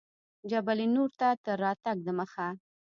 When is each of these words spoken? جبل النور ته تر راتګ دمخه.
جبل 0.51 0.77
النور 0.85 1.09
ته 1.19 1.27
تر 1.43 1.57
راتګ 1.63 1.97
دمخه. 2.05 2.47